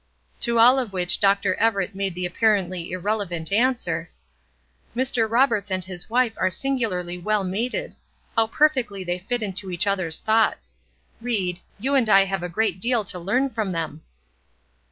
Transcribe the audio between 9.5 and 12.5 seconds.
each other's thoughts. Ried, you and I have a